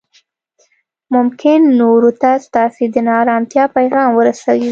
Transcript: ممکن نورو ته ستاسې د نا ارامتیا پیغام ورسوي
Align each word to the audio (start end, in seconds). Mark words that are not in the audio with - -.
ممکن 1.15 1.59
نورو 1.81 2.09
ته 2.21 2.31
ستاسې 2.47 2.83
د 2.93 2.95
نا 3.07 3.13
ارامتیا 3.23 3.63
پیغام 3.77 4.09
ورسوي 4.15 4.59